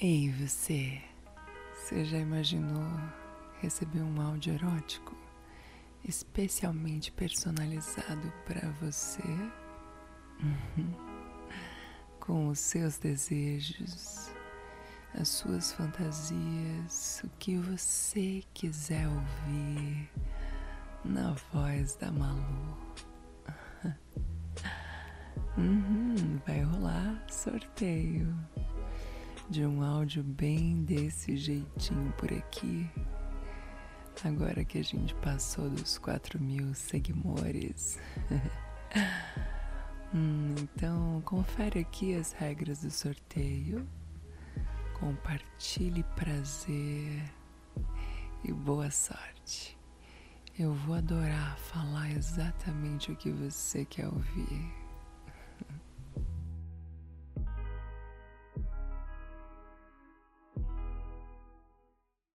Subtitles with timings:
[0.00, 1.02] Ei, você,
[1.74, 2.86] você já imaginou
[3.60, 5.16] receber um áudio erótico
[6.04, 9.26] especialmente personalizado para você?
[10.40, 10.94] Uhum.
[12.20, 14.30] Com os seus desejos,
[15.18, 20.08] as suas fantasias, o que você quiser ouvir
[21.04, 22.78] na voz da Malu.
[25.56, 28.32] Uhum, vai rolar sorteio
[29.48, 32.88] de um áudio bem desse jeitinho por aqui.
[34.24, 37.98] Agora que a gente passou dos 4 mil seguidores.
[40.12, 43.88] hum, então, confere aqui as regras do sorteio.
[44.98, 47.22] Compartilhe prazer
[48.44, 49.78] e boa sorte.
[50.58, 54.87] Eu vou adorar falar exatamente o que você quer ouvir.